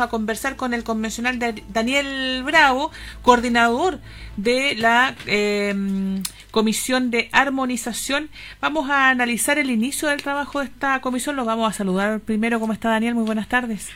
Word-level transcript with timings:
a 0.00 0.08
conversar 0.08 0.56
con 0.56 0.74
el 0.74 0.84
convencional 0.84 1.38
Daniel 1.68 2.42
Bravo, 2.44 2.90
coordinador 3.22 4.00
de 4.36 4.74
la 4.76 5.14
em, 5.26 6.22
Comisión 6.50 7.10
de 7.10 7.28
Armonización. 7.32 8.30
Vamos 8.60 8.90
a 8.90 9.10
analizar 9.10 9.58
el 9.58 9.70
inicio 9.70 10.08
del 10.08 10.22
trabajo 10.22 10.60
de 10.60 10.66
esta 10.66 11.00
comisión. 11.00 11.36
Los 11.36 11.46
vamos 11.46 11.68
a 11.70 11.72
saludar 11.72 12.20
primero. 12.20 12.60
¿Cómo 12.60 12.72
está 12.72 12.90
Daniel? 12.90 13.14
Muy 13.14 13.24
buenas 13.24 13.48
tardes. 13.48 13.90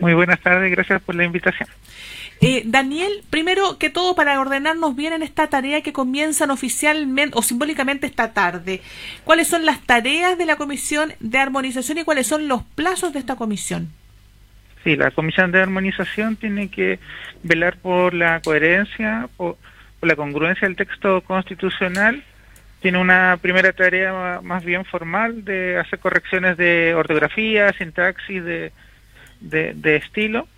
Muy 0.00 0.12
buenas 0.14 0.40
tardes, 0.40 0.70
gracias 0.70 1.00
por 1.02 1.14
la 1.14 1.24
invitación. 1.24 1.68
Eh, 2.40 2.62
Daniel, 2.66 3.22
primero 3.30 3.78
que 3.78 3.88
todo, 3.88 4.14
para 4.14 4.38
ordenarnos 4.40 4.96
bien 4.96 5.12
en 5.12 5.22
esta 5.22 5.46
tarea 5.46 5.80
que 5.80 5.92
comienzan 5.92 6.50
oficialmente 6.50 7.38
o 7.38 7.42
simbólicamente 7.42 8.06
esta 8.06 8.32
tarde, 8.32 8.82
¿cuáles 9.24 9.48
son 9.48 9.64
las 9.64 9.80
tareas 9.80 10.36
de 10.36 10.46
la 10.46 10.56
Comisión 10.56 11.14
de 11.20 11.38
Armonización 11.38 11.98
y 11.98 12.04
cuáles 12.04 12.26
son 12.26 12.48
los 12.48 12.64
plazos 12.64 13.12
de 13.12 13.20
esta 13.20 13.36
comisión? 13.36 13.90
Sí, 14.84 14.96
la 14.96 15.10
Comisión 15.12 15.52
de 15.52 15.60
Armonización 15.60 16.36
tiene 16.36 16.68
que 16.68 16.98
velar 17.42 17.76
por 17.76 18.14
la 18.14 18.40
coherencia, 18.40 19.28
por, 19.36 19.56
la 20.00 20.16
congruencia 20.16 20.66
del 20.66 20.76
texto 20.76 21.20
constitucional. 21.20 22.24
Tiene 22.80 22.98
una 22.98 23.38
primera 23.40 23.72
tarea 23.72 24.40
más 24.42 24.64
bien 24.64 24.84
formal 24.84 25.44
de 25.44 25.78
hacer 25.78 26.00
correcciones 26.00 26.56
de 26.56 26.94
ortografía, 26.96 27.72
sintaxis, 27.74 28.42
de, 28.44 28.72
de, 29.40 29.96
estilo 29.96 30.48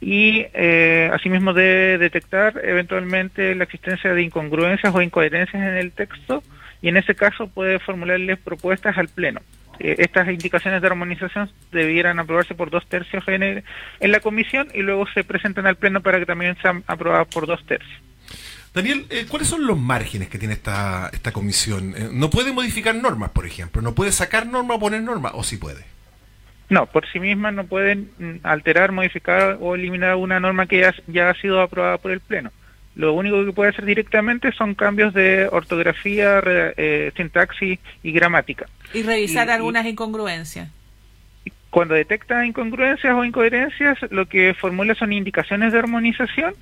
y 0.00 0.46
eh, 0.52 1.10
asimismo 1.12 1.52
debe 1.52 1.98
detectar 1.98 2.60
eventualmente 2.62 3.54
la 3.54 3.64
existencia 3.64 4.12
de 4.12 4.22
incongruencias 4.22 4.94
o 4.94 5.02
incoherencias 5.02 5.62
en 5.62 5.76
el 5.76 5.92
texto 5.92 6.42
y 6.82 6.88
en 6.88 6.96
ese 6.96 7.14
caso 7.14 7.48
puede 7.48 7.78
formularles 7.78 8.38
propuestas 8.38 8.96
al 8.96 9.08
Pleno. 9.08 9.40
Eh, 9.78 9.96
estas 9.98 10.28
indicaciones 10.28 10.80
de 10.80 10.86
armonización 10.86 11.50
debieran 11.72 12.18
aprobarse 12.18 12.54
por 12.54 12.70
dos 12.70 12.86
tercios 12.88 13.24
en, 13.28 13.64
la 14.00 14.20
comisión 14.20 14.68
y 14.74 14.82
luego 14.82 15.06
se 15.12 15.24
presentan 15.24 15.66
al 15.66 15.76
pleno 15.76 16.00
para 16.00 16.18
que 16.18 16.26
también 16.26 16.56
sean 16.62 16.84
aprobadas 16.86 17.28
por 17.28 17.46
dos 17.46 17.64
tercios. 17.66 18.00
Daniel, 18.74 19.06
eh, 19.08 19.26
¿cuáles 19.28 19.48
son 19.48 19.66
los 19.66 19.78
márgenes 19.78 20.28
que 20.28 20.38
tiene 20.38 20.54
esta, 20.54 21.08
esta 21.12 21.32
comisión? 21.32 21.94
Eh, 21.96 22.08
¿No 22.12 22.28
puede 22.28 22.52
modificar 22.52 22.94
normas, 22.94 23.30
por 23.30 23.46
ejemplo? 23.46 23.80
¿No 23.80 23.94
puede 23.94 24.12
sacar 24.12 24.46
normas 24.46 24.76
o 24.76 24.80
poner 24.80 25.02
normas? 25.02 25.32
¿O 25.34 25.42
sí 25.42 25.56
puede? 25.56 25.84
No, 26.68 26.86
por 26.86 27.06
sí 27.10 27.20
misma 27.20 27.52
no 27.52 27.64
pueden 27.64 28.10
mm, 28.18 28.34
alterar, 28.42 28.92
modificar 28.92 29.56
o 29.60 29.74
eliminar 29.74 30.16
una 30.16 30.40
norma 30.40 30.66
que 30.66 30.80
ya, 30.80 30.94
ya 31.06 31.30
ha 31.30 31.34
sido 31.34 31.62
aprobada 31.62 31.98
por 31.98 32.10
el 32.10 32.20
Pleno. 32.20 32.50
Lo 32.96 33.12
único 33.12 33.44
que 33.44 33.52
puede 33.52 33.70
hacer 33.70 33.84
directamente 33.84 34.52
son 34.52 34.74
cambios 34.74 35.12
de 35.12 35.48
ortografía, 35.52 36.40
eh, 36.46 37.12
sintaxis 37.14 37.78
y 38.02 38.12
gramática. 38.12 38.66
Y 38.94 39.02
revisar 39.02 39.50
algunas 39.50 39.84
incongruencias. 39.84 40.70
Cuando 41.68 41.94
detecta 41.94 42.46
incongruencias 42.46 43.14
o 43.14 43.22
incoherencias, 43.22 43.98
lo 44.10 44.26
que 44.26 44.54
formula 44.54 44.94
son 44.94 45.12
indicaciones 45.12 45.74
de 45.74 45.78
armonización, 45.78 46.54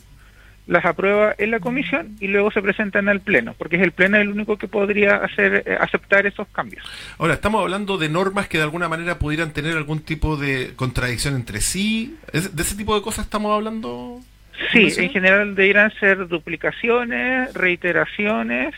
las 0.67 0.85
aprueba 0.85 1.37
en 1.39 1.53
la 1.53 1.61
comisión 1.61 2.17
y 2.19 2.27
luego 2.27 2.51
se 2.51 2.63
presentan 2.63 3.09
al 3.09 3.21
pleno, 3.21 3.55
porque 3.57 3.77
es 3.77 3.83
el 3.83 3.93
pleno 3.93 4.17
el 4.17 4.31
único 4.31 4.57
que 4.57 4.67
podría 4.67 5.17
hacer 5.17 5.63
eh, 5.67 5.77
aceptar 5.79 6.27
esos 6.27 6.49
cambios. 6.49 6.85
Ahora, 7.19 7.35
estamos 7.35 7.63
hablando 7.63 7.97
de 7.97 8.09
normas 8.09 8.49
que 8.49 8.59
de 8.59 8.65
alguna 8.65 8.89
manera 8.89 9.21
pudieran 9.21 9.53
tener 9.53 9.77
algún 9.77 10.01
tipo 10.01 10.37
de 10.37 10.73
contradicción 10.75 11.37
entre 11.37 11.61
sí. 11.61 12.17
¿De 12.33 12.63
ese 12.63 12.75
tipo 12.75 12.97
de 12.97 13.03
cosas 13.03 13.27
estamos 13.27 13.53
hablando? 13.53 14.21
Sí, 14.73 14.93
en 14.99 15.11
general 15.11 15.55
deberían 15.55 15.93
ser 15.99 16.29
duplicaciones, 16.29 17.53
reiteraciones 17.55 18.75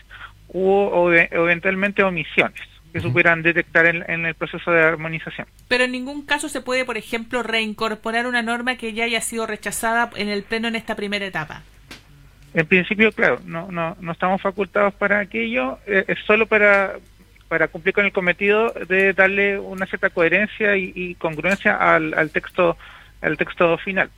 o, 0.47 1.11
eventualmente 1.11 2.03
omisiones 2.03 2.61
que 2.93 3.01
se 3.01 3.09
pudieran 3.09 3.43
detectar 3.43 3.85
en, 3.85 4.25
el 4.25 4.33
proceso 4.33 4.71
de 4.71 4.81
armonización. 4.81 5.45
Pero 5.67 5.83
en 5.83 5.91
ningún 5.91 6.25
caso 6.25 6.49
se 6.49 6.61
puede, 6.61 6.85
por 6.85 6.97
ejemplo, 6.97 7.43
reincorporar 7.43 8.25
una 8.25 8.41
norma 8.41 8.77
que 8.77 8.93
ya 8.93 9.03
haya 9.03 9.21
sido 9.21 9.45
rechazada 9.45 10.09
en 10.15 10.29
el 10.29 10.43
pleno 10.43 10.67
en 10.67 10.75
esta 10.75 10.95
primera 10.95 11.25
etapa. 11.25 11.61
En 12.53 12.65
principio, 12.65 13.11
claro, 13.11 13.39
no, 13.45 13.71
no, 13.71 13.97
no 13.99 14.11
estamos 14.13 14.41
facultados 14.41 14.93
para 14.95 15.19
aquello, 15.19 15.77
eh, 15.85 16.05
es 16.07 16.17
solo 16.25 16.47
para, 16.47 16.93
para 17.49 17.67
cumplir 17.67 17.93
con 17.93 18.05
el 18.05 18.13
cometido 18.13 18.73
de 18.87 19.13
darle 19.13 19.59
una 19.59 19.85
cierta 19.85 20.09
coherencia 20.09 20.75
y, 20.77 21.13
congruencia 21.15 21.75
al, 21.75 22.13
al 22.13 22.31
texto 22.31 22.77
al 23.21 23.37
texto 23.37 23.77
final. 23.79 24.09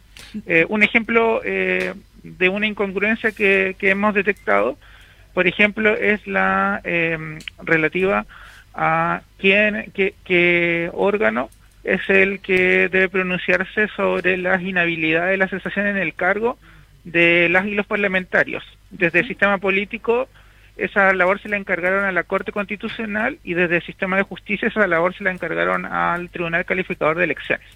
Eh, 0.45 0.65
un 0.69 0.83
ejemplo 0.83 1.41
eh, 1.43 1.93
de 2.23 2.49
una 2.49 2.67
incongruencia 2.67 3.31
que, 3.31 3.75
hemos 3.81 4.13
detectado, 4.13 4.77
por 5.33 5.47
ejemplo, 5.47 5.95
es 5.95 6.25
la 6.27 6.81
em, 6.83 7.39
relativa 7.61 8.25
a 8.73 9.21
quién, 9.37 9.91
qué, 9.93 10.89
órgano 10.93 11.49
es 11.83 12.01
el 12.09 12.39
que 12.39 12.89
debe 12.89 13.09
pronunciarse 13.09 13.87
sobre 13.95 14.37
las 14.37 14.61
inhabilidades 14.61 15.31
de 15.31 15.37
la 15.37 15.47
cesación 15.47 15.87
en 15.87 15.97
el 15.97 16.13
cargo 16.13 16.57
de 17.03 17.47
las 17.49 17.65
y 17.65 17.75
los 17.75 17.85
parlamentarios. 17.85 18.63
Desde 18.89 19.19
el 19.19 19.27
sistema 19.27 19.57
político, 19.57 20.27
esa 20.77 21.13
labor 21.13 21.41
se 21.41 21.49
la 21.49 21.57
encargaron 21.57 22.05
a 22.05 22.11
la 22.11 22.23
Corte 22.23 22.51
Constitucional 22.51 23.39
y 23.43 23.53
desde 23.53 23.77
el 23.77 23.83
sistema 23.83 24.17
de 24.17 24.23
justicia 24.23 24.67
esa 24.67 24.87
labor 24.87 25.15
se 25.15 25.23
la 25.23 25.31
encargaron 25.31 25.85
al 25.85 26.29
Tribunal 26.29 26.65
Calificador 26.65 27.17
de 27.17 27.25
Elecciones. 27.25 27.67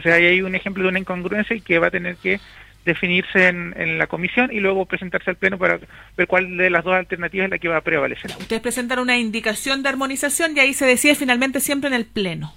O 0.00 0.02
sea, 0.02 0.14
ahí 0.14 0.24
hay 0.24 0.42
un 0.42 0.54
ejemplo 0.54 0.82
de 0.82 0.88
una 0.88 0.98
incongruencia 0.98 1.54
y 1.54 1.60
que 1.60 1.78
va 1.78 1.88
a 1.88 1.90
tener 1.90 2.16
que 2.16 2.40
definirse 2.86 3.48
en, 3.48 3.98
la 3.98 4.06
comisión 4.06 4.50
y 4.50 4.60
luego 4.60 4.86
presentarse 4.86 5.28
al 5.28 5.36
pleno 5.36 5.58
para 5.58 5.78
ver 6.16 6.26
cuál 6.26 6.56
de 6.56 6.70
las 6.70 6.82
dos 6.82 6.94
alternativas 6.94 7.44
es 7.44 7.50
la 7.50 7.58
que 7.58 7.68
va 7.68 7.76
a 7.76 7.80
prevalecer. 7.82 8.30
Ustedes 8.38 8.62
presentan 8.62 8.98
una 8.98 9.18
indicación 9.18 9.82
de 9.82 9.90
armonización 9.90 10.56
y 10.56 10.60
ahí 10.60 10.72
se 10.72 10.86
decide 10.86 11.14
finalmente 11.14 11.60
siempre 11.60 11.88
en 11.88 11.94
el 11.94 12.06
pleno. 12.06 12.54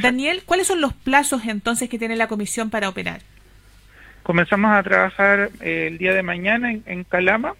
Daniel, 0.00 0.42
¿cuáles 0.46 0.68
son 0.68 0.80
los 0.80 0.92
plazos 0.92 1.44
entonces 1.46 1.88
que 1.88 1.98
tiene 1.98 2.14
la 2.14 2.28
comisión 2.28 2.70
para 2.70 2.88
operar? 2.88 3.20
Comenzamos 4.22 4.70
a 4.70 4.82
trabajar 4.84 5.50
eh, 5.60 5.88
el 5.88 5.98
día 5.98 6.14
de 6.14 6.22
mañana 6.22 6.70
en 6.70 7.02
Calama 7.02 7.54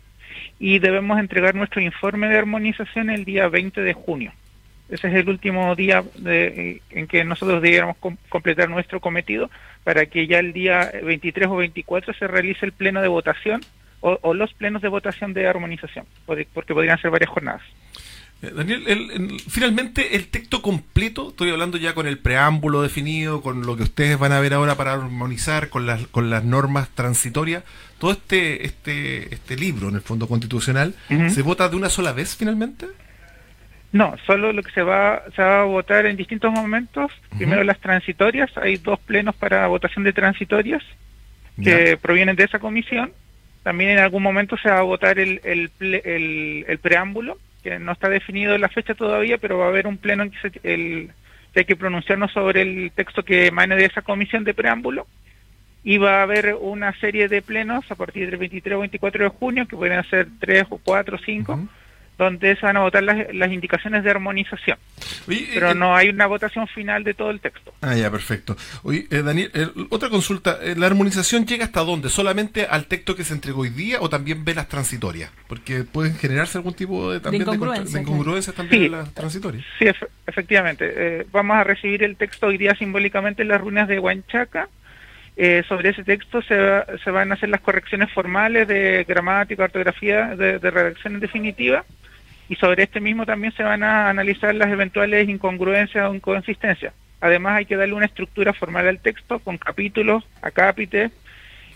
y 0.61 0.79
debemos 0.79 1.19
entregar 1.19 1.57
nuestro 1.57 1.81
informe 1.81 2.29
de 2.29 2.39
armonización 2.39 3.11
el 3.11 3.25
día 3.25 3.49
20 3.49 3.81
de 3.81 3.93
junio 3.95 4.33
ese 4.89 5.09
es 5.09 5.15
el 5.15 5.29
último 5.29 5.75
día 5.77 6.03
en 6.25 7.07
que 7.07 7.25
nosotros 7.25 7.61
debiéramos 7.61 7.97
completar 8.29 8.71
nuestro 8.71 9.01
cometido 9.01 9.51
para 9.85 10.07
que 10.07 10.27
ya 10.27 10.39
el 10.39 10.53
día 10.53 10.91
23 11.03 11.49
o 11.49 11.57
24 11.57 12.15
se 12.15 12.27
realice 12.27 12.65
el 12.65 12.73
pleno 12.73 13.03
de 13.03 13.09
votación 13.09 13.61
o, 14.01 14.33
los 14.33 14.53
plenos 14.55 14.81
de 14.81 14.89
votación 14.89 15.35
de 15.35 15.49
armonización, 15.49 16.07
porque 16.25 16.47
podrían 16.47 17.01
ser 17.01 17.11
varias 17.11 17.31
jornadas. 17.31 17.63
Eh, 18.43 18.53
Daniel, 18.55 19.37
finalmente 19.49 20.15
el 20.15 20.29
texto 20.29 20.63
completo, 20.63 21.31
estoy 21.31 21.51
hablando 21.51 21.77
ya 21.79 21.95
con 21.95 22.07
el 22.07 22.19
preámbulo 22.19 22.83
definido, 22.83 23.43
con 23.43 23.67
lo 23.67 23.77
que 23.77 23.83
ustedes 23.83 24.17
van 24.17 24.31
a 24.31 24.39
ver 24.39 24.55
ahora 24.55 24.77
para 24.77 24.93
armonizar, 24.93 25.69
con 25.69 25.87
las, 25.87 26.07
con 26.07 26.31
las 26.31 26.45
normas 26.45 26.89
transitorias, 26.91 27.65
todo 27.99 28.13
este, 28.13 28.65
este, 28.65 29.35
este 29.35 29.57
libro 29.57 29.89
en 29.89 29.97
el 29.97 30.01
fondo 30.01 30.29
constitucional, 30.29 30.95
¿se 31.09 31.43
vota 31.43 31.69
de 31.69 31.77
una 31.77 31.91
sola 31.91 32.13
vez 32.13 32.37
finalmente? 32.37 32.87
No, 33.91 34.17
solo 34.27 34.53
lo 34.53 34.63
que 34.63 34.73
se 34.73 34.83
va, 34.83 35.23
se 35.35 35.43
va 35.43 35.63
a 35.63 35.65
votar 35.65 36.05
en 36.07 36.17
distintos 36.17 36.53
momentos. 36.53 37.11
Primero 37.37 37.65
las 37.65 37.81
transitorias, 37.81 38.51
hay 38.57 38.77
dos 38.77 38.99
plenos 39.01 39.35
para 39.35 39.67
votación 39.67 40.05
de 40.05 40.13
transitorias 40.13 40.83
que 41.63 41.97
provienen 42.01 42.37
de 42.37 42.45
esa 42.45 42.59
comisión. 42.59 43.13
También 43.63 43.91
en 43.91 43.99
algún 43.99 44.23
momento 44.23 44.57
se 44.57 44.71
va 44.71 44.79
a 44.79 44.83
votar 44.83 45.19
el, 45.19 45.41
el, 45.43 45.71
el, 45.81 46.79
preámbulo, 46.79 47.39
que 47.63 47.79
no 47.79 47.93
está 47.93 48.09
definido 48.09 48.57
la 48.59 48.69
fecha 48.69 48.95
todavía, 48.95 49.39
pero 49.39 49.59
va 49.59 49.67
a 49.67 49.69
haber 49.69 49.87
un 49.87 49.97
pleno 49.97 50.23
en 50.23 50.31
que, 50.31 50.39
se, 50.39 50.61
el, 50.63 51.11
que 51.53 51.61
hay 51.61 51.65
que 51.65 51.77
pronunciarnos 51.77 52.31
sobre 52.33 52.63
el 52.63 52.93
texto 52.95 53.25
que 53.25 53.47
emane 53.47 53.75
de 53.75 53.87
esa 53.87 54.03
comisión 54.03 54.45
de 54.45 54.55
preámbulo. 54.55 55.07
Y 55.83 55.97
va 55.97 56.19
a 56.19 56.23
haber 56.23 56.57
una 56.61 56.93
serie 57.01 57.29
de 57.29 57.41
plenos 57.41 57.91
a 57.91 57.95
partir 57.95 58.29
del 58.29 58.39
23 58.39 58.77
o 58.77 58.81
24 58.81 59.25
de 59.25 59.31
junio, 59.31 59.67
que 59.67 59.77
pueden 59.77 60.05
ser 60.05 60.29
tres 60.39 60.65
o 60.69 60.79
cuatro 60.79 61.17
o 61.17 61.21
cinco 61.25 61.59
donde 62.19 62.57
se 62.57 62.67
van 62.67 62.77
a 62.77 62.81
votar 62.81 63.05
las, 63.05 63.53
indicaciones 63.53 64.03
de 64.03 64.11
armonización. 64.11 64.77
Pero 65.27 65.71
eh, 65.71 65.75
no 65.75 65.95
hay 65.95 66.09
una 66.09 66.27
votación 66.27 66.67
final 66.67 67.05
de 67.05 67.15
todo 67.15 67.31
el 67.31 67.41
texto. 67.41 67.73
Ah, 67.81 67.95
ya, 67.95 68.11
perfecto. 68.11 68.57
Oye, 68.83 69.07
eh, 69.11 69.23
Daniel, 69.23 69.51
eh, 69.55 69.69
otra 69.89 70.11
consulta. 70.11 70.59
¿La 70.77 70.87
armonización 70.87 71.47
llega 71.47 71.65
hasta 71.65 71.81
dónde? 71.81 72.09
¿Solamente 72.09 72.67
al 72.67 72.87
texto 72.87 73.15
que 73.15 73.23
se 73.23 73.35
entregó 73.35 73.63
hoy 73.63 73.71
día 73.71 73.99
o 74.01 74.09
también 74.09 74.45
ve 74.45 74.53
las 74.53 74.69
transitorias? 74.69 75.31
Porque 75.47 75.85
pueden 75.85 76.17
generarse 76.17 76.59
algún 76.59 76.75
tipo 76.75 77.13
de, 77.13 77.21
también 77.21 77.45
de 77.45 77.53
incongruencia, 78.01 78.53
también 78.53 78.87
en 78.87 78.93
las 78.93 79.15
transitorias. 79.15 79.65
Sí, 79.79 79.87
efectivamente. 80.27 81.25
vamos 81.31 81.57
a 81.57 81.65
recibir 81.65 82.03
el 82.03 82.17
texto 82.17 82.49
hoy 82.49 82.59
día 82.59 82.75
simbólicamente 82.75 83.43
en 83.43 83.49
las 83.49 83.61
ruinas 83.61 83.87
de 83.87 84.01
Huanchaca. 84.01 84.69
sobre 85.69 85.91
ese 85.91 86.03
texto 86.03 86.43
se, 86.43 86.57
se, 87.05 87.11
van 87.13 87.31
a 87.31 87.35
hacer 87.35 87.49
las 87.49 87.61
correcciones 87.61 88.11
formales 88.11 88.67
de 88.67 89.05
gramática, 89.07 89.63
ortografía, 89.63 90.35
de, 90.35 90.59
de 90.59 90.71
redacción 90.73 91.15
en 91.15 91.21
definitiva 91.21 91.85
y 92.49 92.57
sobre 92.57 92.85
este 92.85 93.01
mismo 93.01 93.27
también 93.27 93.53
se 93.55 93.63
van 93.63 93.83
a 93.83 94.09
analizar 94.09 94.55
las 94.55 94.69
eventuales 94.69 95.29
incongruencias 95.29 96.09
o 96.09 96.15
inconsistencias. 96.15 96.95
Además 97.21 97.59
hay 97.59 97.67
que 97.67 97.77
darle 97.77 97.95
una 97.95 98.07
estructura 98.07 98.53
formal 98.53 98.89
al 98.89 99.01
texto 99.01 99.39
con 99.41 99.59
capítulos, 99.59 100.25
acápites 100.41 101.11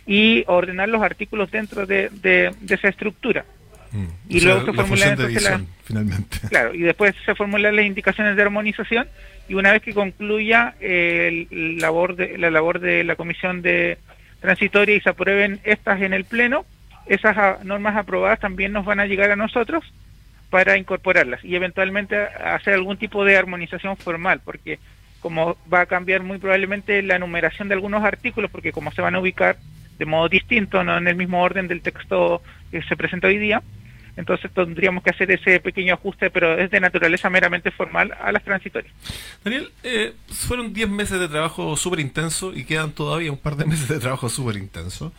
y 0.07 0.45
ordenar 0.47 0.89
los 0.89 1.03
artículos 1.03 1.51
dentro 1.51 1.87
de, 1.87 2.51
esa 2.69 2.89
estructura. 2.89 3.45
Mm. 3.91 4.07
Y 4.29 4.41
luego 4.41 4.65
se 4.65 4.73
formulan 4.73 5.19
la, 5.19 5.61
finalmente. 5.85 6.39
Claro, 6.49 6.75
y 6.75 6.81
después 6.81 7.15
se 7.27 7.35
formulan 7.35 7.77
las 7.77 7.85
indicaciones 7.85 8.37
de 8.37 8.43
armonización 8.43 9.09
y 9.49 9.55
una 9.55 9.73
vez 9.73 9.83
que 9.83 9.93
concluya 9.93 10.75
el, 10.81 11.79
labor 11.79 12.17
de, 12.17 12.39
la 12.39 12.51
labor 12.51 12.81
de 12.81 13.05
la 13.05 13.17
comisión 13.17 13.61
de 13.61 13.99
transitoria 14.41 14.97
y 14.97 15.01
se 15.01 15.11
aprueben 15.11 15.61
estas 15.65 16.01
en 16.01 16.15
el 16.15 16.25
pleno, 16.25 16.65
esas 17.07 17.63
normas 17.65 17.97
aprobadas 17.97 18.41
también 18.41 18.73
nos 18.73 18.87
van 18.87 19.01
a 19.01 19.07
llegar 19.07 19.31
a 19.31 19.37
nosotros 19.37 19.85
para 20.53 20.77
incorporarlas 20.77 21.43
y 21.43 21.57
eventualmente 21.57 22.15
hacer 22.15 22.75
algún 22.75 22.99
tipo 22.99 23.25
de 23.25 23.39
armonización 23.39 23.97
formal, 23.97 24.43
porque 24.45 24.79
como 25.19 25.57
va 25.73 25.81
a 25.81 25.87
cambiar 25.87 26.23
muy 26.23 26.37
probablemente 26.37 27.01
la 27.01 27.19
numeración 27.19 27.69
de 27.69 27.75
algunos 27.75 28.05
artículos, 28.05 28.51
porque 28.51 28.71
como 28.71 28.93
se 28.93 29.01
van 29.01 29.15
a 29.15 29.21
ubicar 29.21 29.57
de 29.99 30.05
modo 30.05 30.29
distinto, 30.29 30.85
no 30.85 30.99
en 30.99 31.09
el 31.09 31.17
mismo 31.17 31.41
orden 31.43 31.69
del 31.69 31.81
texto 31.81 32.43
que 32.71 32.83
se 32.83 32.97
presenta 32.99 33.29
hoy 33.29 33.39
día, 33.39 33.63
entonces 34.15 34.51
tendríamos 34.53 35.03
que 35.03 35.09
hacer 35.09 35.31
ese 35.31 35.59
pequeño 35.59 35.95
ajuste, 35.95 36.29
pero 36.29 36.59
es 36.59 36.71
de 36.71 36.81
naturaleza 36.81 37.31
meramente 37.31 37.71
formal 37.71 38.13
a 38.21 38.31
las 38.31 38.45
transitorias. 38.45 38.93
Daniel, 39.43 39.73
eh, 39.83 40.13
fueron 40.29 40.75
10 40.75 40.87
meses 40.91 41.19
de 41.19 41.29
trabajo 41.29 41.79
súper 41.79 42.01
intenso 42.01 42.53
y 42.55 42.65
quedan 42.65 42.93
todavía 42.93 43.33
un 43.33 43.39
par 43.39 43.57
de 43.57 43.65
meses 43.65 43.89
de 43.89 43.99
trabajo 44.01 44.29
súper 44.29 44.57
intenso. 44.57 45.15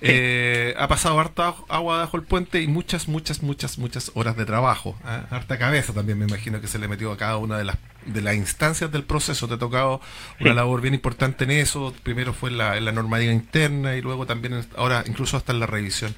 Eh, 0.00 0.74
ha 0.76 0.86
pasado 0.88 1.18
harta 1.18 1.54
agua 1.68 1.98
bajo 1.98 2.16
el 2.16 2.24
puente 2.24 2.60
y 2.60 2.66
muchas, 2.66 3.08
muchas, 3.08 3.42
muchas, 3.42 3.78
muchas 3.78 4.10
horas 4.14 4.36
de 4.36 4.44
trabajo. 4.44 4.96
¿eh? 5.06 5.22
Harta 5.30 5.58
cabeza 5.58 5.94
también 5.94 6.18
me 6.18 6.26
imagino 6.26 6.60
que 6.60 6.66
se 6.66 6.78
le 6.78 6.88
metió 6.88 7.12
a 7.12 7.16
cada 7.16 7.38
una 7.38 7.56
de 7.56 7.64
las 7.64 7.78
de 8.06 8.20
las 8.20 8.34
instancias 8.34 8.90
del 8.92 9.04
proceso. 9.04 9.48
Te 9.48 9.54
ha 9.54 9.58
tocado 9.58 10.00
una 10.40 10.54
labor 10.54 10.80
bien 10.80 10.94
importante 10.94 11.44
en 11.44 11.52
eso. 11.52 11.94
Primero 12.02 12.32
fue 12.32 12.50
en 12.50 12.58
la, 12.58 12.76
en 12.76 12.84
la 12.84 12.92
normativa 12.92 13.32
interna 13.32 13.96
y 13.96 14.02
luego 14.02 14.26
también 14.26 14.64
ahora 14.76 15.04
incluso 15.06 15.36
hasta 15.36 15.52
en 15.52 15.60
la 15.60 15.66
revisión. 15.66 16.14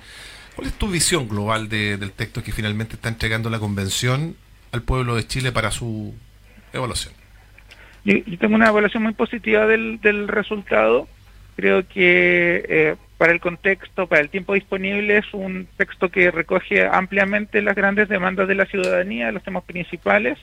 ¿Cuál 0.54 0.68
es 0.68 0.74
tu 0.74 0.88
visión 0.88 1.28
global 1.28 1.68
del 1.68 2.10
texto 2.12 2.42
que 2.42 2.52
finalmente 2.52 2.94
está 2.94 3.08
entregando 3.08 3.50
la 3.50 3.58
convención 3.58 4.36
al 4.72 4.82
pueblo 4.82 5.14
de 5.14 5.26
Chile 5.26 5.52
para 5.52 5.70
su 5.70 6.14
evaluación? 6.72 7.14
Yo, 8.04 8.16
tengo 8.38 8.54
una 8.54 8.68
evaluación 8.68 9.02
muy 9.02 9.12
positiva 9.12 9.66
del, 9.66 10.00
del 10.00 10.28
resultado. 10.28 11.08
Creo 11.56 11.86
que 11.86 12.64
eh, 12.68 12.96
para 13.18 13.32
el 13.32 13.40
contexto, 13.40 14.06
para 14.06 14.22
el 14.22 14.28
tiempo 14.28 14.54
disponible, 14.54 15.18
es 15.18 15.32
un 15.32 15.66
texto 15.76 16.10
que 16.10 16.30
recoge 16.30 16.86
ampliamente 16.86 17.62
las 17.62 17.74
grandes 17.74 18.08
demandas 18.08 18.48
de 18.48 18.54
la 18.54 18.66
ciudadanía, 18.66 19.32
los 19.32 19.42
temas 19.42 19.64
principales 19.64 20.38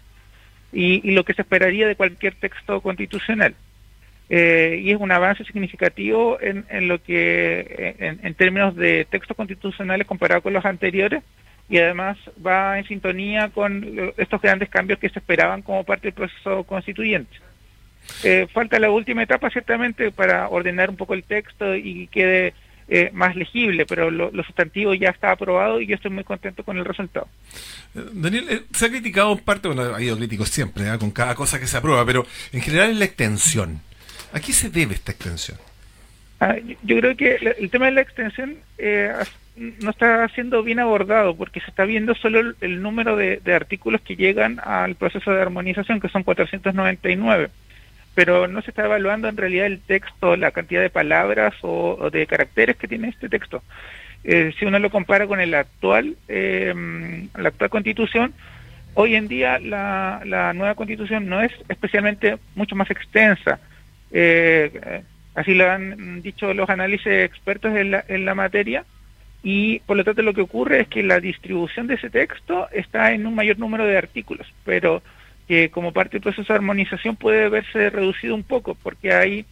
y 0.71 1.11
lo 1.11 1.23
que 1.23 1.35
se 1.35 1.43
esperaría 1.43 1.87
de 1.87 1.95
cualquier 1.95 2.33
texto 2.33 2.81
constitucional. 2.81 3.53
Eh, 4.29 4.81
y 4.81 4.91
es 4.91 4.99
un 4.99 5.11
avance 5.11 5.43
significativo 5.43 6.39
en, 6.41 6.65
en 6.69 6.87
lo 6.87 7.03
que 7.03 7.95
en, 7.99 8.33
términos 8.35 8.75
de 8.75 9.05
textos 9.05 9.35
constitucionales 9.35 10.07
comparado 10.07 10.41
con 10.41 10.53
los 10.53 10.65
anteriores 10.65 11.21
y 11.69 11.77
además 11.77 12.17
va 12.45 12.79
en 12.79 12.85
sintonía 12.85 13.49
con 13.49 14.13
estos 14.17 14.41
grandes 14.41 14.69
cambios 14.69 14.99
que 14.99 15.09
se 15.09 15.19
esperaban 15.19 15.61
como 15.61 15.83
parte 15.83 16.07
del 16.07 16.13
proceso 16.13 16.63
constituyente. 16.63 17.35
Eh, 18.23 18.47
falta 18.51 18.79
la 18.79 18.89
última 18.89 19.23
etapa 19.23 19.49
ciertamente 19.49 20.11
para 20.11 20.47
ordenar 20.49 20.89
un 20.89 20.97
poco 20.97 21.13
el 21.13 21.23
texto 21.23 21.75
y 21.75 22.07
quede 22.07 22.53
eh, 22.87 23.09
más 23.13 23.35
legible, 23.35 23.85
pero 23.85 24.11
lo, 24.11 24.31
sustantivo 24.43 24.93
ya 24.93 25.09
está 25.09 25.31
aprobado 25.31 25.79
y 25.79 25.87
yo 25.87 25.95
estoy 25.95 26.11
muy 26.11 26.23
contento 26.23 26.63
con 26.63 26.77
el 26.77 26.85
resultado. 26.85 27.27
Daniel, 27.93 28.65
se 28.73 28.85
ha 28.85 28.89
criticado 28.89 29.31
en 29.31 29.39
parte, 29.39 29.67
bueno, 29.67 29.83
ha 29.83 29.95
habido 29.95 30.17
críticos 30.17 30.49
siempre, 30.49 30.85
con 30.97 31.11
cada 31.11 31.35
cosa 31.35 31.59
que 31.59 31.67
se 31.67 31.77
aprueba, 31.77 32.05
pero 32.05 32.25
en 32.51 32.61
general 32.61 32.91
es 32.91 32.97
la 32.97 33.05
extensión. 33.05 33.81
¿A 34.33 34.39
qué 34.39 34.51
se 34.51 34.69
debe 34.69 34.95
esta 34.95 35.11
extensión? 35.11 35.57
Ah, 36.39 36.55
yo 36.83 36.97
creo 36.97 37.15
que 37.15 37.55
el 37.57 37.69
tema 37.69 37.85
de 37.85 37.91
la 37.91 38.01
extensión 38.01 38.57
eh, 38.77 39.13
no 39.55 39.91
está 39.91 40.27
siendo 40.29 40.63
bien 40.63 40.79
abordado 40.79 41.35
porque 41.35 41.59
se 41.59 41.69
está 41.69 41.85
viendo 41.85 42.15
solo 42.15 42.53
el, 42.59 42.81
número 42.81 43.15
de, 43.15 43.39
artículos 43.53 44.01
que 44.01 44.15
llegan 44.15 44.59
al 44.63 44.95
proceso 44.95 45.31
de 45.31 45.41
armonización, 45.41 45.99
que 45.99 46.09
son 46.09 46.23
499, 46.23 47.49
pero 48.15 48.47
no 48.47 48.61
se 48.61 48.71
está 48.71 48.85
evaluando 48.85 49.27
en 49.27 49.37
realidad 49.37 49.65
el 49.65 49.79
texto, 49.79 50.35
la 50.35 50.51
cantidad 50.51 50.81
de 50.81 50.89
palabras 50.89 51.53
o, 51.61 52.09
de 52.11 52.27
caracteres 52.27 52.77
que 52.77 52.87
tiene 52.87 53.09
este 53.09 53.29
texto. 53.29 53.63
Eh, 54.23 54.53
si 54.57 54.65
uno 54.65 54.79
lo 54.79 54.89
compara 54.89 55.27
con 55.27 55.41
el 55.41 55.53
actual, 55.53 56.15
eh, 56.27 56.73
la 57.35 57.49
actual 57.49 57.69
constitución, 57.69 58.33
hoy 58.93 59.15
en 59.15 59.27
día 59.27 59.59
la, 59.59 60.21
la 60.25 60.53
nueva 60.53 60.75
constitución 60.75 61.27
no 61.27 61.41
es 61.41 61.51
especialmente 61.67 62.37
mucho 62.55 62.75
más 62.75 62.89
extensa 62.91 63.59
eh, 64.13 65.01
así 65.33 65.55
lo 65.55 65.69
han 65.69 66.21
dicho 66.21 66.53
los 66.53 66.69
análisis 66.69 67.07
expertos 67.07 67.75
en 67.75 67.91
la, 67.91 68.05
en 68.07 68.23
la 68.23 68.35
materia, 68.35 68.85
y 69.41 69.79
por 69.79 69.97
lo 69.97 70.05
tanto 70.05 70.21
lo 70.21 70.33
que 70.33 70.41
ocurre 70.41 70.81
es 70.81 70.87
que 70.87 71.03
la 71.03 71.19
distribución 71.19 71.87
de 71.87 71.95
ese 71.95 72.09
texto 72.09 72.69
está 72.71 73.11
en 73.11 73.25
un 73.25 73.35
mayor 73.35 73.59
número 73.59 73.85
de 73.85 73.97
artículos, 73.97 74.47
pero 74.63 75.01
que 75.47 75.69
como 75.69 75.91
parte 75.91 76.13
del 76.13 76.21
proceso 76.21 76.53
de 76.53 76.57
armonización 76.57 77.15
puede 77.15 77.49
verse 77.49 77.89
reducido 77.89 78.35
un 78.35 78.43
poco, 78.43 78.75
porque 78.75 79.13
hay 79.13 79.45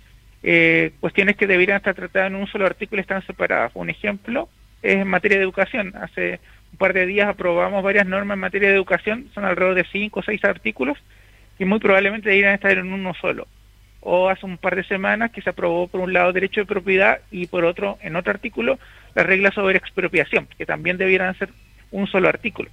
eh, 0.43 0.91
cuestiones 0.99 1.35
que 1.35 1.47
deberían 1.47 1.77
estar 1.77 1.95
tratadas 1.95 2.31
en 2.31 2.35
un 2.35 2.47
solo 2.47 2.65
artículo 2.65 2.99
y 2.99 3.01
están 3.01 3.25
separadas. 3.25 3.71
Un 3.75 3.89
ejemplo 3.89 4.49
es 4.81 4.95
en 4.97 5.07
materia 5.07 5.37
de 5.37 5.43
educación. 5.43 5.93
Hace 6.01 6.39
un 6.71 6.77
par 6.77 6.93
de 6.93 7.05
días 7.05 7.27
aprobamos 7.27 7.83
varias 7.83 8.07
normas 8.07 8.35
en 8.35 8.41
materia 8.41 8.69
de 8.69 8.75
educación, 8.75 9.29
son 9.33 9.45
alrededor 9.45 9.75
de 9.75 9.85
cinco 9.91 10.21
o 10.21 10.23
seis 10.23 10.43
artículos, 10.45 10.97
que 11.57 11.65
muy 11.65 11.79
probablemente 11.79 12.29
deberían 12.29 12.55
estar 12.55 12.71
en 12.71 12.91
uno 12.91 13.13
solo 13.13 13.47
o 14.01 14.29
hace 14.29 14.45
un 14.45 14.57
par 14.57 14.75
de 14.75 14.83
semanas 14.83 15.31
que 15.31 15.41
se 15.41 15.51
aprobó 15.51 15.87
por 15.87 16.01
un 16.01 16.11
lado 16.11 16.33
derecho 16.33 16.61
de 16.61 16.65
propiedad 16.65 17.19
y 17.29 17.47
por 17.47 17.63
otro, 17.63 17.97
en 18.01 18.15
otro 18.15 18.31
artículo, 18.31 18.79
las 19.15 19.25
reglas 19.25 19.53
sobre 19.53 19.77
expropiación, 19.77 20.47
que 20.57 20.65
también 20.65 20.97
debieran 20.97 21.37
ser 21.37 21.49
un 21.91 22.07
solo 22.07 22.27
artículo. 22.27 22.69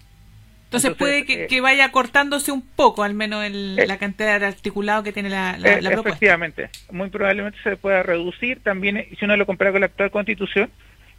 Entonces, 0.68 0.94
puede 0.96 1.24
que, 1.24 1.46
eh, 1.50 1.60
vaya 1.62 1.90
cortándose 1.90 2.52
un 2.52 2.60
poco, 2.60 3.02
al 3.02 3.14
menos 3.14 3.42
el, 3.42 3.78
eh, 3.78 3.86
la 3.86 3.96
cantidad 3.96 4.38
de 4.38 4.44
articulado 4.44 5.02
que 5.02 5.12
tiene 5.12 5.30
la, 5.30 5.56
la, 5.56 5.76
eh, 5.76 5.80
Efectivamente, 5.80 6.68
muy 6.90 7.08
probablemente 7.08 7.56
se 7.64 7.78
pueda 7.78 8.02
reducir. 8.02 8.60
También, 8.62 9.06
si 9.18 9.24
uno 9.24 9.38
lo 9.38 9.46
compara 9.46 9.72
con 9.72 9.80
la 9.80 9.86
actual 9.86 10.10
constitución, 10.10 10.70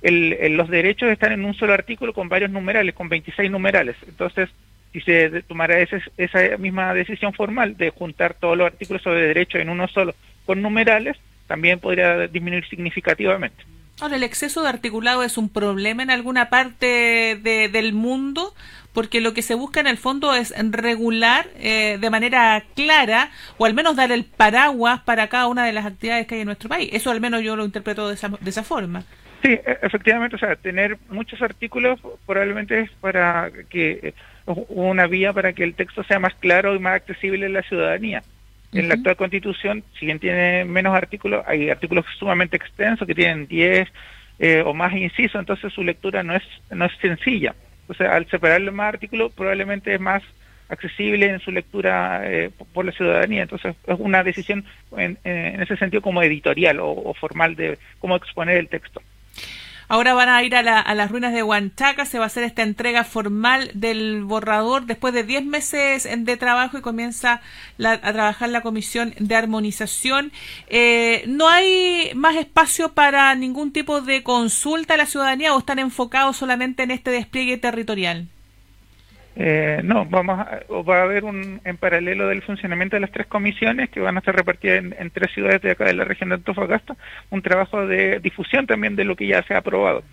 el, 0.04 0.56
los 0.56 0.70
derechos 0.70 1.10
están 1.10 1.32
en 1.32 1.46
un 1.46 1.56
solo 1.56 1.74
artículo 1.74 2.14
con 2.14 2.30
varios 2.30 2.52
numerales, 2.52 2.94
con 2.94 3.10
26 3.10 3.50
numerales. 3.50 3.96
Entonces, 4.08 4.50
si 4.94 5.02
se 5.02 5.42
tomara 5.42 5.80
esa 5.80 6.58
misma 6.60 6.94
decisión 6.94 7.34
formal 7.34 7.76
de 7.76 7.90
juntar 7.90 8.36
todos 8.36 8.56
los 8.56 8.68
artículos 8.68 9.02
sobre 9.02 9.26
derecho 9.26 9.58
en 9.58 9.70
uno 9.70 9.88
solo 9.88 10.14
con 10.46 10.62
numerales, 10.62 11.18
también 11.48 11.80
podría 11.80 12.28
disminuir 12.28 12.68
significativamente. 12.70 13.64
Ahora, 14.00 14.16
¿el 14.16 14.24
exceso 14.24 14.62
de 14.62 14.70
articulado 14.70 15.24
es 15.24 15.38
un 15.38 15.50
problema 15.50 16.04
en 16.04 16.10
alguna 16.10 16.50
parte 16.50 17.36
del 17.42 17.94
mundo? 17.94 18.54
Porque 18.94 19.22
lo 19.22 19.34
que 19.34 19.42
se 19.42 19.56
busca 19.56 19.80
en 19.80 19.88
el 19.88 19.98
fondo 19.98 20.34
es 20.34 20.54
regular 20.72 21.48
eh, 21.60 21.98
de 22.00 22.10
manera 22.10 22.64
clara 22.76 23.30
o 23.58 23.66
al 23.66 23.74
menos 23.74 23.96
dar 23.96 24.12
el 24.12 24.26
paraguas 24.26 25.02
para 25.02 25.28
cada 25.28 25.48
una 25.48 25.66
de 25.66 25.74
las 25.74 25.86
actividades 25.86 26.26
que 26.28 26.36
hay 26.36 26.42
en 26.42 26.48
nuestro 26.48 26.70
país. 26.70 26.90
Eso 26.92 27.12
al 27.12 27.22
menos 27.22 27.44
yo 27.44 27.56
lo 27.56 27.66
interpreto 27.66 28.08
de 28.08 28.16
esa, 28.16 28.30
de 28.30 28.50
esa 28.50 28.64
forma. 28.64 29.04
Sí, 29.44 29.52
e, 29.52 29.78
efectivamente, 29.84 30.36
o 30.36 30.40
sea, 30.40 30.56
tener 30.56 30.98
muchos 31.10 31.42
artículos 31.42 32.00
probablemente 32.26 32.82
es 32.82 32.92
para 33.00 33.52
que 33.70 34.14
una 34.46 35.08
vía 35.08 35.34
para 35.34 35.54
que 35.54 35.64
el 35.64 35.76
texto 35.76 36.04
sea 36.04 36.20
más 36.20 36.34
claro 36.36 36.76
y 36.76 36.80
más 36.80 36.96
accesible 36.96 37.46
a 37.46 37.50
la 37.50 37.62
ciudadanía. 37.64 38.24
En 38.72 38.88
la 38.88 38.96
actual 38.96 39.16
constitución, 39.16 39.84
si 40.00 40.06
bien 40.06 40.20
tiene 40.20 40.64
menos 40.64 40.96
artículos, 40.96 41.44
hay 41.48 41.72
artículos 41.72 42.06
sumamente 42.20 42.56
extensos 42.56 43.08
que 43.08 43.16
tienen 43.16 43.48
10 43.48 43.88
eh, 44.38 44.64
o 44.64 44.76
más 44.76 44.94
incisos, 44.94 45.40
entonces 45.40 45.74
su 45.74 45.84
lectura 45.84 46.22
no 46.22 46.36
es, 46.36 46.44
no 46.70 46.86
es 46.86 46.92
sencilla. 47.02 47.56
O 47.90 47.94
sea, 47.94 48.16
al 48.16 48.30
separarle 48.30 48.72
más 48.72 48.94
artículos, 48.94 49.34
probablemente 49.34 49.94
es 49.94 50.00
más 50.00 50.24
accesible 50.70 51.26
en 51.26 51.40
su 51.40 51.52
lectura 51.52 52.22
eh, 52.24 52.52
por 52.74 52.86
la 52.86 52.92
ciudadanía. 52.92 53.42
Entonces, 53.42 53.76
es 53.86 54.00
una 54.00 54.24
decisión 54.24 54.64
en, 54.96 55.18
en 55.24 55.62
ese 55.62 55.76
sentido 55.76 56.02
como 56.02 56.22
editorial 56.22 56.80
o 56.80 57.14
formal 57.16 57.56
de 57.56 57.80
cómo 58.00 58.16
exponer 58.16 58.58
el 58.58 58.70
texto. 58.70 59.02
Ahora 59.92 60.14
van 60.14 60.30
a 60.30 60.44
ir 60.44 60.56
a, 60.56 60.62
las 60.62 61.12
ruinas 61.12 61.34
de 61.34 61.42
Huanchaca, 61.42 62.06
se 62.06 62.20
va 62.20 62.26
a 62.26 62.28
hacer 62.28 62.44
esta 62.44 62.62
entrega 62.62 63.04
formal 63.04 63.72
del 63.74 64.24
borrador 64.24 64.86
después 64.86 65.16
de 65.16 65.24
10 65.24 65.46
meses 65.46 66.08
de 66.16 66.38
trabajo 66.38 66.78
y 66.78 66.82
comienza 66.82 67.42
a 67.84 68.14
trabajar 68.14 68.50
la 68.50 68.62
comisión 68.62 69.16
de 69.18 69.36
armonización. 69.36 70.32
Eh, 70.68 71.24
¿No 71.26 71.50
hay 71.50 72.12
más 72.14 72.36
espacio 72.36 72.94
para 72.94 73.34
ningún 73.34 73.74
tipo 73.74 74.02
de 74.02 74.22
consulta 74.22 74.94
a 74.94 74.98
la 74.98 75.08
ciudadanía 75.08 75.56
o 75.56 75.60
están 75.60 75.80
enfocados 75.80 76.38
solamente 76.38 76.84
en 76.84 76.92
este 76.92 77.10
despliegue 77.10 77.58
territorial? 77.58 78.28
Eh, 79.36 79.82
no, 79.84 80.06
vamos 80.06 80.40
a, 80.40 80.60
va 80.84 81.00
a 81.00 81.04
haber 81.04 81.24
un 81.24 81.62
en 81.64 81.78
paralelo 81.78 82.28
del 82.28 82.42
funcionamiento 82.42 82.96
de 82.96 83.02
las 83.02 83.12
tres 83.12 83.28
comisiones 83.28 83.90
que 83.90 84.00
van 84.00 84.16
a 84.16 84.20
estar 84.20 84.36
repartidas 84.36 84.84
en, 84.84 85.12
tres 85.12 85.32
ciudades 85.34 85.62
de 85.62 85.72
acá 85.72 85.86
de 85.86 85.94
la 85.94 86.04
región 86.04 86.30
de 86.30 86.36
Antofagasta, 86.36 86.96
un 87.30 87.42
trabajo 87.42 87.86
de 87.88 88.20
difusión 88.20 88.68
también 88.68 88.96
de 88.96 89.06
lo 89.06 89.16
que 89.16 89.28
ya 89.28 89.42
se 89.44 89.54
ha 89.54 89.60
aprobado, 89.60 90.04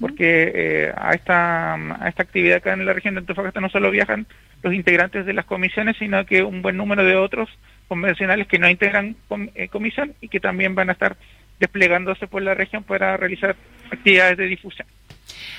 porque 0.00 0.52
eh, 0.54 0.92
a 0.96 1.14
esta 1.14 1.74
a 1.74 2.08
esta 2.08 2.22
actividad 2.22 2.58
acá 2.58 2.74
en 2.74 2.84
la 2.84 2.92
región 2.92 3.14
de 3.14 3.20
Antofagasta 3.20 3.60
no 3.60 3.70
solo 3.70 3.90
viajan 3.90 4.26
los 4.62 4.74
integrantes 4.74 5.24
de 5.24 5.32
las 5.32 5.46
comisiones, 5.46 5.96
sino 5.98 6.24
que 6.26 6.42
un 6.42 6.60
buen 6.60 6.76
número 6.76 7.04
de 7.04 7.16
otros 7.16 7.48
convencionales 7.88 8.48
que 8.48 8.58
no 8.58 8.68
integran 8.68 9.16
eh, 9.54 9.68
comisión 9.68 10.14
y 10.20 10.28
que 10.28 10.40
también 10.40 10.74
van 10.74 10.90
a 10.90 10.92
estar 10.92 11.16
desplegándose 11.60 12.26
por 12.26 12.42
la 12.42 12.54
región 12.54 12.82
para 12.82 13.16
realizar 13.16 13.56
actividades 13.90 14.36
de 14.36 14.46
difusión. 14.46 14.86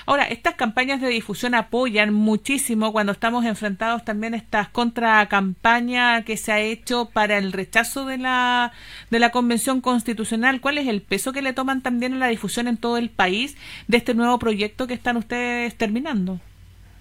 Ahora, 0.05 0.25
estas 0.25 0.55
campañas 0.55 1.01
de 1.01 1.09
difusión 1.09 1.55
apoyan 1.55 2.13
muchísimo 2.13 2.91
cuando 2.91 3.11
estamos 3.11 3.45
enfrentados 3.45 4.05
también 4.05 4.33
a 4.33 4.37
estas 4.37 4.69
contracampaña 4.69 6.23
que 6.23 6.37
se 6.37 6.51
ha 6.51 6.59
hecho 6.59 7.09
para 7.11 7.37
el 7.37 7.51
rechazo 7.51 8.05
de 8.05 8.17
la, 8.17 8.71
de 9.09 9.19
la 9.19 9.31
Convención 9.31 9.81
Constitucional. 9.81 10.61
¿Cuál 10.61 10.77
es 10.77 10.87
el 10.87 11.01
peso 11.01 11.33
que 11.33 11.41
le 11.41 11.53
toman 11.53 11.81
también 11.81 12.13
en 12.13 12.19
la 12.19 12.27
difusión 12.27 12.67
en 12.67 12.77
todo 12.77 12.97
el 12.97 13.09
país 13.09 13.57
de 13.87 13.97
este 13.97 14.13
nuevo 14.13 14.37
proyecto 14.39 14.87
que 14.87 14.93
están 14.93 15.17
ustedes 15.17 15.75
terminando? 15.75 16.39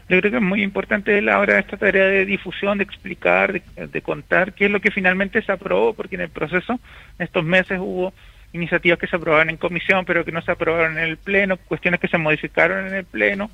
Yo 0.08 0.20
creo 0.20 0.30
que 0.30 0.36
es 0.36 0.42
muy 0.42 0.62
importante 0.62 1.18
ahora 1.30 1.58
esta 1.58 1.78
tarea 1.78 2.04
de 2.04 2.26
difusión, 2.26 2.76
de 2.76 2.84
explicar, 2.84 3.62
de, 3.62 4.02
contar 4.02 4.52
qué 4.52 4.66
es 4.66 4.70
lo 4.70 4.80
que 4.80 4.90
finalmente 4.90 5.40
se 5.40 5.50
aprobó, 5.50 5.94
porque 5.94 6.16
en 6.16 6.22
el 6.22 6.28
proceso, 6.28 6.74
en 7.18 7.24
estos 7.24 7.42
meses 7.42 7.78
hubo 7.80 8.12
iniciativas 8.54 8.98
que 8.98 9.08
se 9.08 9.16
aprobaron 9.16 9.50
en 9.50 9.56
comisión, 9.56 10.04
pero 10.04 10.24
que 10.24 10.32
no 10.32 10.40
se 10.40 10.52
aprobaron 10.52 10.96
en 10.96 11.04
el 11.04 11.16
Pleno, 11.16 11.56
cuestiones 11.56 12.00
que 12.00 12.08
se 12.08 12.18
modificaron 12.18 12.86
en 12.86 12.94
el 12.94 13.04
Pleno, 13.04 13.50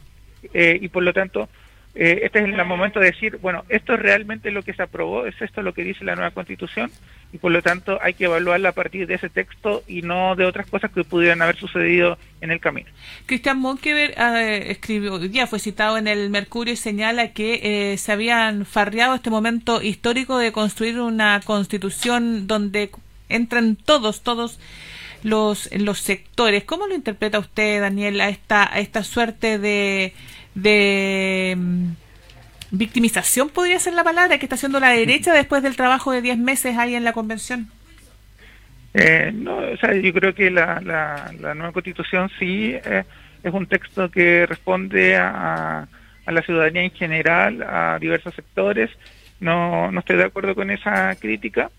eh, 0.53 0.79
y 0.81 0.89
por 0.89 1.03
lo 1.03 1.13
tanto, 1.15 1.49
eh, 1.95 2.21
este 2.23 2.39
es 2.39 2.45
el 2.45 2.65
momento 2.67 3.01
de 3.01 3.07
decir, 3.07 3.39
bueno, 3.39 3.65
esto 3.71 3.95
es 3.95 4.01
realmente 4.01 4.51
lo 4.51 4.63
que 4.63 4.75
se 4.75 4.83
aprobó, 4.83 5.27
es 5.27 5.41
esto 5.41 5.63
lo 5.63 5.73
que 5.73 5.85
dice 5.85 6.05
la 6.05 6.17
nueva 6.17 6.33
Constitución, 6.33 6.91
y 7.33 7.39
por 7.39 7.51
lo 7.51 7.63
tanto 7.63 7.99
hay 8.03 8.13
que 8.13 8.27
evaluarla 8.27 8.69
a 8.69 8.73
partir 8.73 9.07
de 9.07 9.15
ese 9.15 9.31
texto 9.31 9.83
y 9.89 10.03
no 10.03 10.37
de 10.37 10.45
otras 10.45 10.67
cosas 10.67 10.91
que 10.91 11.03
pudieran 11.03 11.41
haber 11.41 11.57
sucedido 11.57 12.19
en 12.43 12.51
el 12.51 12.61
camino. 12.61 12.91
Cristian 13.25 13.59
Monkever 13.59 14.11
eh, 14.19 14.67
escribió, 14.71 15.25
ya 15.25 15.47
fue 15.47 15.61
citado 15.61 15.97
en 15.97 16.09
el 16.09 16.29
Mercurio 16.29 16.75
y 16.75 16.77
señala 16.77 17.33
que 17.33 17.97
se 17.97 18.13
habían 18.13 18.67
farreado 18.67 19.15
este 19.15 19.31
momento 19.31 19.81
histórico 19.81 20.37
de 20.37 20.53
construir 20.53 21.01
una 21.01 21.41
constitución 21.43 22.47
donde 22.47 22.91
entran 23.31 23.77
todos, 23.77 24.23
todos 24.23 24.61
los, 25.23 25.71
los 25.73 25.99
sectores. 25.99 26.65
¿Cómo 26.65 26.87
lo 26.87 26.95
interpreta 26.95 27.39
usted, 27.39 27.81
Daniel, 27.81 28.21
a 28.21 28.29
esta, 28.29 28.73
a 28.73 28.81
esta 28.81 29.05
suerte 29.05 29.59
de, 29.59 30.13
de 30.55 31.55
mm, 31.57 31.91
victimización, 32.71 33.49
podría 33.49 33.79
ser 33.79 33.95
la 33.95 34.05
palabra, 34.05 34.39
que 34.39 34.47
está 34.47 34.55
haciendo 34.55 34.81
la 34.81 34.91
derecha 34.91 35.33
después 35.33 35.63
del 35.63 35.77
trabajo 35.77 36.13
de 36.13 36.23
10 36.23 36.39
meses 36.39 36.77
ahí 36.77 36.95
en 36.95 37.05
la 37.05 37.13
convención? 37.13 37.69
Eh, 38.95 39.31
no, 39.33 39.59
o 39.59 39.77
sea, 39.77 39.95
yo 39.95 40.13
creo 40.13 40.35
que 40.35 40.51
la, 40.51 40.81
la, 40.81 41.55
nueva 41.55 41.73
constitución 41.73 42.29
sí 42.39 42.75
eh, 42.75 43.05
es 43.43 43.53
un 43.53 43.67
texto 43.67 44.11
que 44.11 44.47
responde 44.47 45.17
a, 45.17 45.87
a, 46.27 46.33
la 46.33 46.43
ciudadanía 46.43 46.83
en 46.83 46.91
general, 46.91 47.63
a 47.63 47.99
diversos 48.01 48.35
sectores. 48.35 48.91
No, 49.39 49.91
no 49.93 50.01
estoy 50.01 50.17
de 50.17 50.25
acuerdo 50.25 50.55
con 50.55 50.71
esa 50.71 51.15
crítica. 51.17 51.71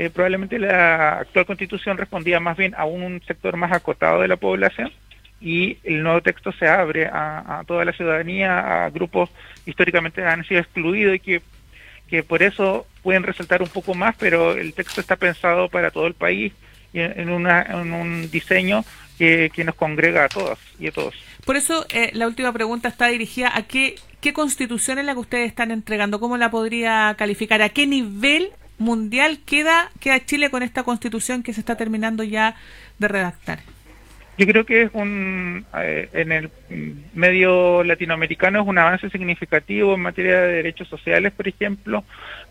Eh, 0.00 0.08
probablemente 0.08 0.58
la 0.58 1.18
actual 1.18 1.44
constitución 1.44 1.98
respondía 1.98 2.40
más 2.40 2.56
bien 2.56 2.74
a 2.74 2.86
un 2.86 3.20
sector 3.26 3.58
más 3.58 3.70
acotado 3.70 4.22
de 4.22 4.28
la 4.28 4.38
población 4.38 4.90
y 5.42 5.76
el 5.84 6.02
nuevo 6.02 6.22
texto 6.22 6.52
se 6.52 6.66
abre 6.66 7.04
a, 7.04 7.62
toda 7.66 7.84
la 7.84 7.92
ciudadanía, 7.92 8.86
a 8.86 8.88
grupos 8.88 9.28
históricamente 9.66 10.24
han 10.24 10.42
sido 10.44 10.58
excluidos 10.58 11.16
y 11.16 11.20
que, 11.20 11.42
que 12.08 12.22
por 12.22 12.42
eso 12.42 12.86
pueden 13.02 13.24
resaltar 13.24 13.60
un 13.60 13.68
poco 13.68 13.92
más, 13.92 14.16
pero 14.18 14.52
el 14.52 14.72
texto 14.72 15.02
está 15.02 15.16
pensado 15.16 15.68
para 15.68 15.90
todo 15.90 16.06
el 16.06 16.14
país 16.14 16.54
y 16.94 17.00
en, 17.00 17.28
una, 17.28 17.60
en 17.60 17.92
un 17.92 18.30
diseño 18.30 18.86
que, 19.18 19.52
nos 19.66 19.74
congrega 19.74 20.24
a 20.24 20.28
todas 20.28 20.58
y 20.78 20.86
a 20.86 20.92
todos. 20.92 21.14
Por 21.44 21.56
eso 21.56 21.84
eh, 21.90 22.08
la 22.14 22.26
última 22.26 22.54
pregunta 22.54 22.88
está 22.88 23.08
dirigida 23.08 23.54
a 23.54 23.64
qué 23.64 23.98
constitución 24.32 24.98
es 24.98 25.04
la 25.04 25.12
que 25.12 25.20
ustedes 25.20 25.48
están 25.48 25.70
entregando, 25.70 26.20
cómo 26.20 26.38
la 26.38 26.50
podría 26.50 27.14
calificar, 27.18 27.60
a 27.60 27.68
qué 27.68 27.86
nivel 27.86 28.50
mundial 28.80 29.38
queda, 29.46 29.90
queda 30.00 30.24
Chile 30.24 30.50
con 30.50 30.62
esta 30.62 30.82
constitución 30.82 31.42
que 31.42 31.52
se 31.52 31.60
está 31.60 31.76
terminando 31.76 32.24
ya 32.24 32.56
de 32.98 33.08
redactar? 33.08 33.60
Yo 34.38 34.46
creo 34.46 34.64
que 34.64 34.82
es 34.82 34.90
un, 34.94 35.66
eh, 35.76 36.08
en 36.14 36.32
el 36.32 36.50
medio 37.12 37.84
latinoamericano 37.84 38.62
es 38.62 38.66
un 38.66 38.78
avance 38.78 39.10
significativo 39.10 39.94
en 39.94 40.00
materia 40.00 40.40
de 40.40 40.54
derechos 40.54 40.88
sociales, 40.88 41.34
por 41.34 41.46
ejemplo, 41.46 42.04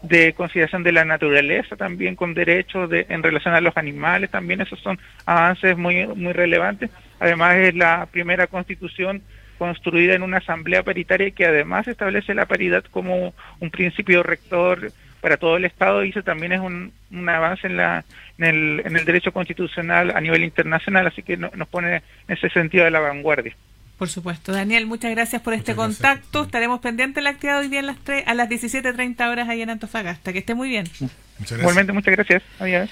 de 0.03 0.33
consideración 0.33 0.83
de 0.83 0.91
la 0.91 1.03
naturaleza 1.03 1.75
también 1.75 2.15
con 2.15 2.35
derechos 2.35 2.91
de, 2.91 3.07
en 3.09 3.23
relación 3.23 3.55
a 3.55 3.61
los 3.61 3.75
animales 3.75 4.29
también, 4.29 4.61
esos 4.61 4.79
son 4.81 4.99
avances 5.25 5.75
muy, 5.77 6.05
muy 6.05 6.31
relevantes. 6.31 6.91
Además 7.19 7.55
es 7.57 7.73
la 7.73 8.07
primera 8.11 8.45
constitución 8.45 9.23
construida 9.57 10.13
en 10.13 10.21
una 10.21 10.37
asamblea 10.37 10.83
paritaria 10.83 11.31
que 11.31 11.47
además 11.47 11.87
establece 11.87 12.35
la 12.35 12.45
paridad 12.45 12.83
como 12.91 13.33
un 13.59 13.71
principio 13.71 14.21
rector 14.21 14.91
para 15.21 15.37
todo 15.37 15.57
el 15.57 15.65
Estado 15.65 16.03
y 16.03 16.09
eso 16.09 16.23
también 16.23 16.53
es 16.53 16.59
un, 16.59 16.93
un 17.11 17.29
avance 17.29 17.67
en, 17.67 17.77
la, 17.77 18.03
en, 18.37 18.45
el, 18.45 18.81
en 18.85 18.95
el 18.95 19.05
derecho 19.05 19.31
constitucional 19.31 20.11
a 20.15 20.21
nivel 20.21 20.43
internacional, 20.43 21.07
así 21.07 21.23
que 21.23 21.37
nos 21.37 21.67
pone 21.67 21.95
en 21.97 22.03
ese 22.27 22.49
sentido 22.49 22.85
de 22.85 22.91
la 22.91 22.99
vanguardia. 22.99 23.55
Por 23.99 24.07
supuesto. 24.07 24.53
Daniel, 24.53 24.85
muchas 24.85 25.11
gracias 25.11 25.41
por 25.41 25.53
este 25.53 25.75
contacto. 25.75 26.43
Estaremos 26.43 26.79
pendientes 26.79 27.15
de 27.15 27.21
la 27.21 27.31
actividad 27.31 27.59
hoy 27.59 27.67
día 27.67 27.81
a 27.81 27.83
las, 27.83 27.97
a 28.25 28.33
las 28.33 28.49
17.30 28.49 29.29
horas 29.29 29.49
ahí 29.49 29.61
en 29.61 29.69
Antofagasta. 29.69 30.31
Que 30.31 30.39
esté 30.39 30.55
muy 30.55 30.69
bien. 30.69 30.85
Igualmente, 31.51 31.91
muchas 31.91 32.15
gracias. 32.15 32.41
Adiós. 32.59 32.89